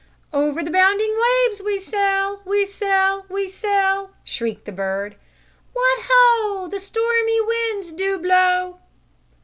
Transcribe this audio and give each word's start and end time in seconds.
"Over 0.33 0.63
the 0.63 0.71
bounding 0.71 1.15
waves, 1.21 1.61
we 1.61 1.77
sail, 1.79 2.41
we 2.43 2.65
sail, 2.65 3.27
we 3.29 3.47
sail!" 3.47 4.09
shrilled 4.23 4.65
the 4.65 4.71
bird. 4.71 5.15
"What 5.73 5.99
ho! 6.09 6.67
The 6.67 6.79
stormy 6.79 7.39
winds 7.41 7.91
do 7.91 8.17
blow!" 8.17 8.79